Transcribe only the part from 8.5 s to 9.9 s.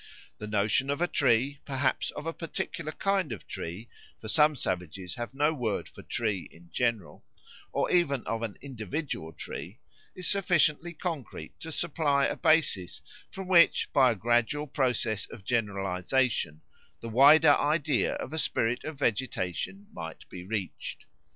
individual tree,